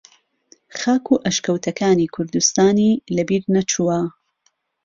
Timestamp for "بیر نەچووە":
3.29-3.99